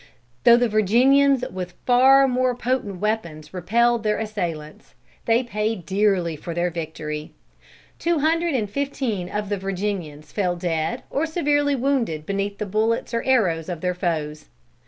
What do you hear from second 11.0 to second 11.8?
or severely